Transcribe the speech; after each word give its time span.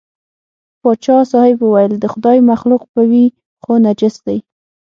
پاچا 0.81 1.17
صاحب 1.31 1.57
وویل 1.61 1.93
د 1.99 2.05
خدای 2.13 2.37
مخلوق 2.51 2.81
به 2.93 3.01
وي 3.11 3.25
خو 3.63 3.73
نجس 3.85 4.15
دی. 4.25 4.37